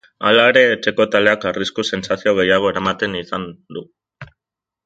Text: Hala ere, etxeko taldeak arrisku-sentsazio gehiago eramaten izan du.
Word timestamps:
Hala 0.27 0.43
ere, 0.51 0.61
etxeko 0.77 1.05
taldeak 1.15 1.45
arrisku-sentsazio 1.51 2.33
gehiago 2.39 2.73
eramaten 2.75 3.19
izan 3.23 3.49
du. 3.79 3.89